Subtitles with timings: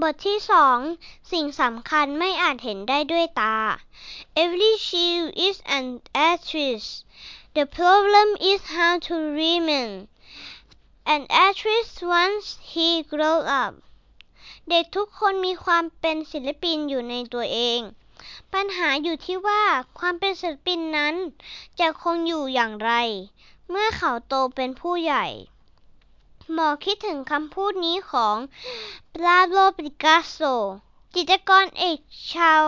[0.00, 0.78] บทที่สอง
[1.32, 3.56] สิ่งสำคัญไม่อาจเห็นได้ด้วยตา
[4.42, 5.86] Every shield is an
[6.30, 6.84] actress
[7.56, 9.90] The problem is how to remain
[11.14, 11.88] an actress
[12.20, 13.72] once he grows up
[14.68, 17.80] เด็กทุกคนมีความเป็นศิลปินอยู่ในตัวเอง
[18.54, 19.64] ปัญหาอยู่ที่ว่า
[19.98, 21.14] ความเป็นศิลปินนั้น
[21.80, 22.92] จะคงอยู่อย่างไร
[23.70, 25.26] เมื่อเขาโตเป็นผู้ใหญ่
[26.52, 28.36] หมอคิดถึงคำพูดนี้ของ
[29.14, 30.40] ปาโบลปิกัสโซ
[31.14, 31.98] จิตรกรเอก
[32.32, 32.64] ชาว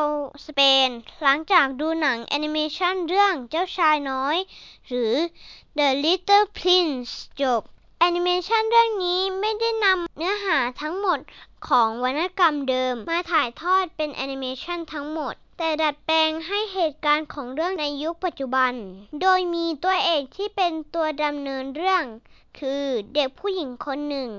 [0.46, 0.88] สเปน
[1.22, 4.36] หลังจากดูหนังแอนิเมชันเรื่องเจ้าชายน้อย
[4.86, 5.14] หรือ
[5.78, 7.62] The Little Prince จบ
[7.98, 11.18] แอนิเมชันเรื่องนี้ไม่ได้นำเนื้อหาทั้งหมด
[11.68, 18.72] ของวรรณกรรมเดิมมาถ่ายทอดเป็นแอนิเมชันทั้งหมด แต่ดัดแปลงให้เหตุการณ์ของเรื่องในยุคปัจจุบัน
[19.20, 22.04] โดยมีตัวเอกที่เป็นตัวดำเนินเรื่อง
[22.58, 24.30] คือเด็กผู้หญิงคนหนึ่ง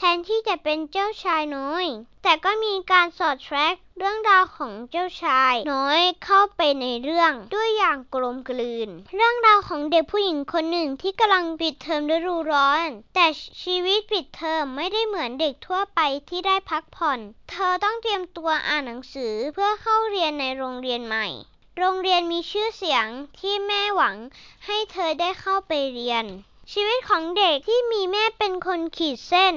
[0.00, 1.86] ทนที่จะเป็นเจ้าชายน้อย
[2.22, 13.26] แต่ก็มีการสอดแทรกเรื่องราวของเจ้าชายน้อยเข้าไปในเรื่องด้วยอย่างกลมกลืน เรื่องราวของเด็กผู้หญิงคนหนึ่งที่กำลังปิดเทอมฤดูร้อน แต่
[13.62, 21.26] ชีวิตปิดเทอมไม่ได้เหมือนเด็กทั่วไปที่ได้พักผ่อน เธอต้องเตรียมตัวอ่านหนังสือเพื่อเข้าเรียนในโรงเรียนใหม่
[21.78, 23.06] โรงเรียนมีชื่อเสียง
[23.38, 24.16] ที่แม่หวัง
[24.66, 26.26] ให้เธอได้เข้าไปเรียน
[26.72, 29.54] ชีวิตของเด็กที่มีแม่เป็นคนขีดเส้น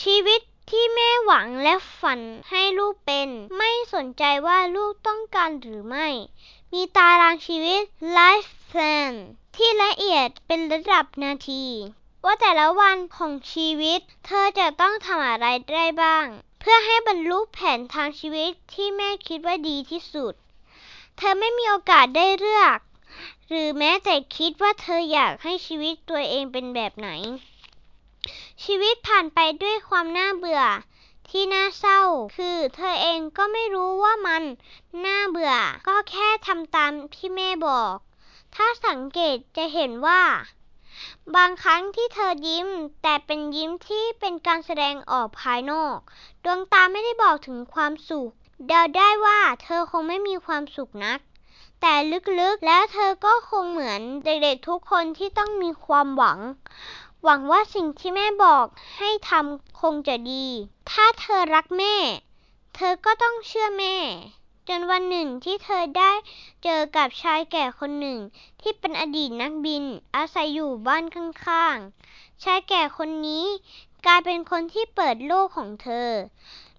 [0.00, 6.08] ชีวิตที่แม่หวังและฝันให้ลูกเป็น ไม่สนใจว่าลูกต้องการหรือไม่
[6.72, 7.82] มีตารางชีวิต
[8.16, 9.12] life plan
[9.56, 11.64] ที่ละเอียดเป็นระดับนาที
[12.24, 16.26] ว่าแต่ละวันของชีวิต เธอจะต้องทำอะไรได้บ้าง
[16.60, 20.34] เพื่อให้บรรลุแผนทางชีวิตที่แม่คิดว่าดีที่สุด
[21.16, 22.78] เธอไม่มีโอกาสได้เลือก
[23.48, 27.08] หรือแม้แต่คิดว่าเธออยากให้ชีวิตตัวเองเป็นแบบไหน
[28.64, 30.62] ชีวิตผ่านไปด้วยความน่าเบื่อ
[31.28, 32.02] ที่น่าเศร้า
[32.36, 34.42] คือเธอเองก็ไม่รู้ว่ามัน
[35.04, 35.54] น่าเบื่อ
[35.86, 37.96] ก็แค่ทำตามที่แม่บอก
[38.54, 40.22] ถ้าสังเกตจะเห็นว่า
[41.36, 42.68] บางครั้งที่เธอยิ้ม
[43.02, 45.96] แต่เป็นยิ้มที่เป็นการแสดงออกภายนอก
[46.44, 48.30] ดวงตาไม่ได้บอกถึงความสุข
[48.68, 51.18] เดาได้ว่าเธอคงไม่มีความสุขนัก
[51.88, 51.98] แต่
[52.40, 56.38] ลึกๆ แล้วเธอก็คงเหมือนเด็กๆทุกคนที่ต้องมีความหวัง
[57.24, 58.66] หวังว่าสิ่งที่แม่บอก
[58.98, 60.46] ให้ทำคงจะดี
[60.90, 61.96] ถ้าเธอรักแม่
[62.74, 63.96] เธอก็ต้องเชื่อแม่
[64.68, 66.12] จนวันหนึ่งที่เธอได้
[66.64, 68.18] เจอกับชายแก่คนหนึ่ง
[68.60, 69.84] ที่เป็นอดีตนักบิน
[70.16, 73.46] อาศัยอยู่บ้านข้างๆ ชายแก่คนนี้
[74.06, 76.08] กลายเป็นคนที่เปิดโลกของเธอ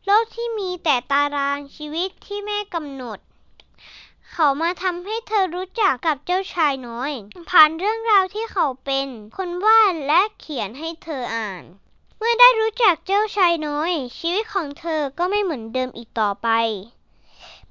[0.05, 3.19] โลกที่มีแต่ตารางชีวิตที่แม่กำหนด
[4.31, 7.11] เขามาทำให้เธอรู้จักกับเจ้าชายน้อย
[7.49, 9.07] ผ่านเรื่องราวที่เขาเป็น
[9.37, 11.63] คนวาดและเขียนให้เธออ่าน
[12.17, 16.49] เมื่อได้รู้จักเจ้าชายน้อย ชีวิตของเธอก็ไม่เหมือนเดิมอีกต่อไป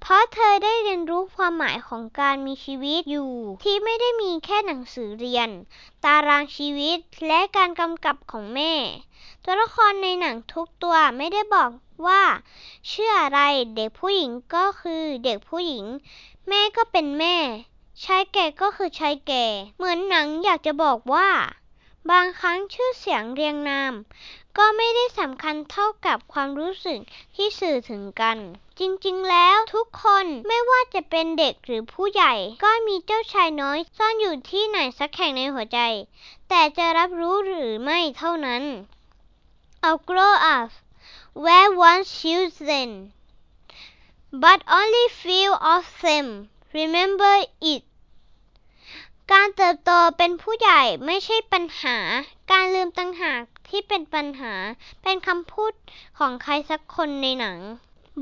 [0.01, 3.33] เพราะเธอได้เรียนรู้ความหมายของการมีชีวิตอยู่
[3.65, 5.49] ที่ไม่ได้มีแค่หนังสือเรียน
[6.05, 8.73] ตารางชีวิตและการกำกับของแม่
[9.45, 11.71] ตัวละครในหนังทุกตัวไม่ได้บอก
[12.07, 12.23] ว่า
[12.89, 13.41] เชื่ออะไร
[13.77, 15.85] เด็กผู้หญิงก็คือเด็กผู้หญิง
[16.49, 17.37] แม่ก็เป็นแม่
[18.05, 19.45] ชายแก่ก็คือชายแก่
[19.77, 21.31] เหมือนหนังอยากจะบอกว่า
[22.11, 23.95] บางครั้งชื่อเสียงเรียงนาม
[24.59, 27.01] ก็ไม่ได้สำคัญเท่ากับความรู้สึก
[27.35, 28.39] ที่สื่อถึงกัน
[28.79, 32.35] จริงๆ แล้วทุกคนไม่ว่าจะเป็นเด็กหรือผู้ใหญ่
[32.65, 35.81] ก็มีเจ้าชายน้อยซ่อนอยู่ที่ไหนสักแห่งในหัวใจ
[36.49, 38.63] แต่จะรับรู้หรือไม่เท่านั้น
[39.87, 40.71] I'll grow up
[41.45, 42.89] where once children
[44.45, 46.27] but only few of them
[46.79, 47.35] remember
[47.73, 47.83] it
[49.33, 51.99] การเติบโตเป็นผู้ใหญ่ไม่ใช่ปัญหา
[52.51, 54.55] การลืมตั้งหากที่เป็นปัญหา
[55.03, 55.73] เป็นคำพูด
[56.19, 57.59] ของใครสักคนในหนัง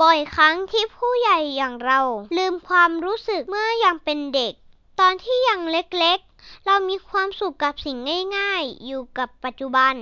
[0.00, 2.00] บ่อยครั้งที่ผู้ใหญ่อย่างเรา
[2.36, 4.52] ลืมความรู้สึกเมื่อยังเป็นเด็ก
[5.00, 7.96] ตอนที่ยังเล็กๆ เรามีความสุขกับสิ่ง
[8.36, 9.94] ง่ายๆ อยู่กับปัจจุบัน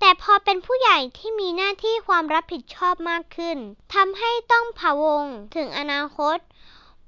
[0.00, 3.58] แต่พอเป็นผู้ใหญ่ที่มีหน้าที่ความรับผิดชอบมากขึ้น
[3.94, 5.24] ทำให้ต้องพะวง
[5.56, 6.38] ถึงอนาคต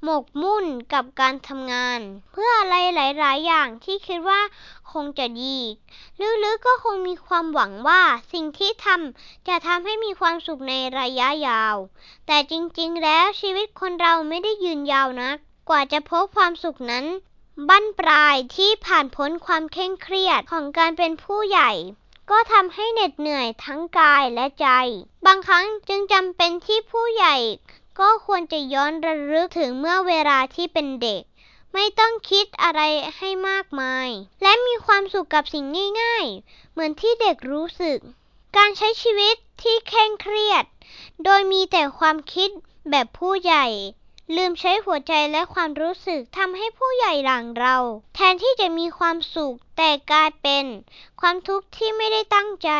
[0.04, 2.00] หมกมุ่นกับการทำงาน
[2.32, 4.40] เพื่ออะไรหลาย ๆ อย่างที่คิดว่า
[4.92, 5.56] คงจะดี
[6.44, 8.02] ลึกๆก็คงมีความหวังว่า
[8.32, 11.76] สิ่งที่ทำจะทำให้มีความสุขในระยะยาว
[12.26, 15.36] แต่จริงๆ แล้วชีวิตคนเราไม่ได้ยืนยาวนัก
[15.68, 17.06] กว่าจะพบความสุขนั้น
[17.68, 21.70] บั้นปลายที่ผ่านพ้นความเคร่งเครียดของการเป็นผู้ใหญ่
[22.30, 24.68] ก็ทำให้เหน็ดเหนื่อยทั้งกายและใจ
[25.26, 27.36] บางครั้งจึงจำเป็นที่ผู้ใหญ่
[28.00, 31.22] ก็ควรจะย้อนระลึกถึงเมื่อเวลาที่เป็นเด็ก
[31.74, 32.80] ไม่ต้องคิดอะไร
[33.16, 34.08] ให้มากมาย
[34.42, 35.64] และมีความสุขกับสิ่ง
[36.02, 37.98] ง่ายๆ เหมือนที่เด็กรู้สึก
[38.56, 40.64] การใช้ชีวิตที่เคร่งเครียด
[41.24, 42.50] โดยมีแต่ความคิด
[42.90, 43.66] แบบผู้ใหญ่
[44.36, 47.76] ลืมใช้หัวใจและความรู้สึกทำให้ผู้ใหญ่หลังเรา
[48.14, 50.64] แทนที่จะมีความสุขแต่กลายเป็น
[51.20, 52.70] ความทุกข์ที่ไม่ได้ตั้งใจ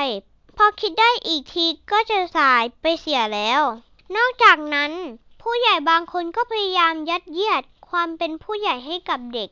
[0.56, 3.62] พอคิดได้อีกทีก็จะสายไปเสียแล้ว
[4.17, 4.93] นอกจากนั้น
[5.43, 9.50] ผู้ใหญ่บางคนก็พยายามยัดเยียดความเป็นผู้ใหญ่ให้กับเด็ก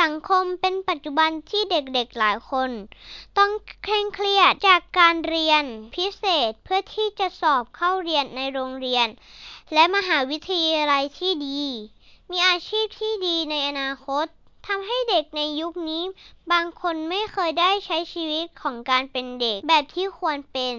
[0.00, 2.70] สังคมเป็นปัจจุบันที่เด็กๆหลายคน
[3.38, 3.50] ต้อง
[3.84, 5.64] เคร่งเครียดจากการเรียน
[5.94, 9.08] พิเศษเพื่อที่จะสอบเข้าเรียนในโรงเรียน
[9.74, 11.60] และมหาวิทยาลัยที่ดี
[12.30, 14.26] มีอาชีพที่ดีในอนาคต
[14.66, 16.02] ทำให้เด็กในยุคนี้
[16.52, 20.76] บางคนไม่เคยได้ใช้ชีวิตของการเป็นเด็กแบบที่ควรเป็น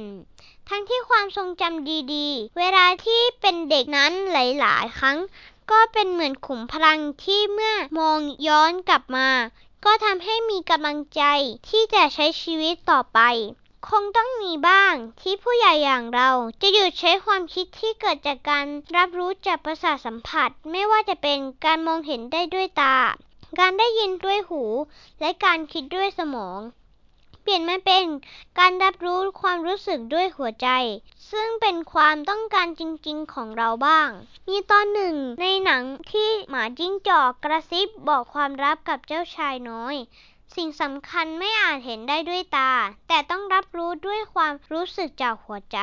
[0.69, 5.18] ทั้งที่ความทรงจำดีๆ เวลาที่เป็นเด็กนั้นหลายๆ ครั้ง
[5.72, 9.30] ก็เป็นเหมือนขุมพลังที่เมื่อมองย้อนกลับมา
[9.86, 11.24] ก็ทำให้มีกำลังใจ
[11.69, 13.19] ที่จะใช้ชีวิตต่อไป
[13.89, 16.30] คงต้องมีบ้างที่ผู้ใหญ่อย่างเรา
[16.62, 18.65] จะหยุดใช้ความคิดที่เกิดจากการ
[18.95, 22.97] รับรู้จากประสาทสัมผัส ไม่ว่าจะเป็นการมองเห็นได้ด้วยตา
[23.59, 24.63] การได้ยินด้วยหู
[25.19, 26.59] และการคิดด้วยสมอง
[27.41, 28.06] เปลี่ยนมาเป็น
[28.59, 30.69] การรับรู้ความรู้สึกด้วยหัวใจ
[31.31, 34.09] ซึ่งเป็นความต้องการจริงๆของเราบ้าง
[34.47, 39.95] มีตอนหนึ่งในหนังที่หมาจิ้งจอกกระซิบบอกความลับกับเจ้าชายน้อย
[40.56, 42.72] สิ่งสำคัญไม่อาจเห็นได้ด้วยตา
[43.08, 45.80] แต่ต้องรับรู้ด้วยความรู้สึกจากหัวใจ